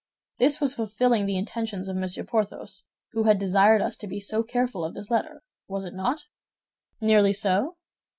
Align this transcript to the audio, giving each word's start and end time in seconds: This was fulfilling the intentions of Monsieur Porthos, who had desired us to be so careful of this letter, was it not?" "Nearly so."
This 0.39 0.59
was 0.59 0.73
fulfilling 0.73 1.27
the 1.27 1.37
intentions 1.37 1.87
of 1.87 1.95
Monsieur 1.95 2.23
Porthos, 2.23 2.85
who 3.11 3.25
had 3.25 3.37
desired 3.37 3.83
us 3.83 3.95
to 3.97 4.07
be 4.07 4.19
so 4.19 4.41
careful 4.41 4.83
of 4.83 4.95
this 4.95 5.11
letter, 5.11 5.43
was 5.67 5.85
it 5.85 5.93
not?" 5.93 6.23
"Nearly 6.99 7.33
so." 7.33 7.77